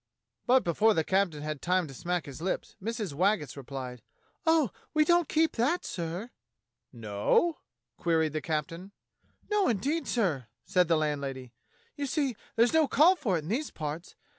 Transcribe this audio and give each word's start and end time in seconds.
But 0.47 0.63
before 0.63 0.95
the 0.95 1.03
captain 1.03 1.43
had 1.43 1.61
time 1.61 1.85
to 1.85 1.93
smack 1.93 2.25
his 2.25 2.41
lips 2.41 2.75
Mrs. 2.81 3.13
Waggetts 3.13 3.55
replied: 3.55 4.01
"Oh, 4.47 4.71
we 4.95 5.05
don't 5.05 5.29
keep 5.29 5.57
that, 5.57 5.85
sir." 5.85 6.31
"No?" 6.91 7.59
queried 7.97 8.33
the 8.33 8.41
captain. 8.41 8.93
"No, 9.51 9.67
indeed, 9.67 10.07
sir," 10.07 10.47
said 10.65 10.87
the 10.87 10.97
landlady. 10.97 11.53
"You 11.97 12.07
see 12.07 12.35
there's 12.55 12.73
no 12.73 12.87
call 12.87 13.15
for 13.15 13.35
it 13.35 13.43
in 13.43 13.49
these 13.49 13.69
parts. 13.69 14.15